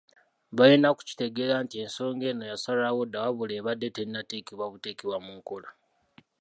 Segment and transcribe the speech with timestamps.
[0.57, 5.69] Balina kukitegeera nti ensonga eno yasalwawo dda wabula ebadde tennateekebwa buteekebwa mu nkola.